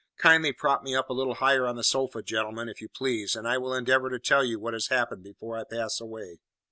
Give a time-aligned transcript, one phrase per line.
[0.17, 3.47] Kindly prop me up a little higher on the sofa, gentlemen, if you please, and
[3.47, 6.39] I will endeavour to tell you what has happened before I pass away."